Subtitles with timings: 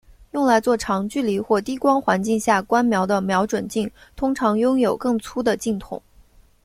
[0.31, 6.01] 用来做长距离或低光环境下观瞄的瞄准镜通常拥有更粗的镜筒。